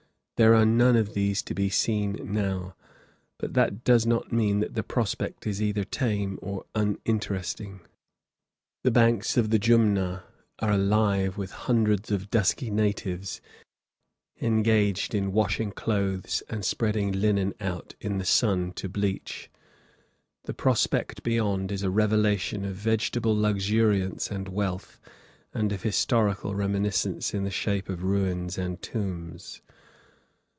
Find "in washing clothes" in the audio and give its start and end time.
15.13-16.41